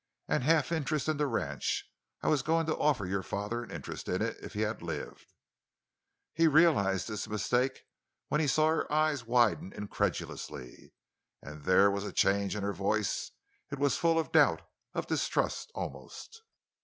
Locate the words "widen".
9.27-9.71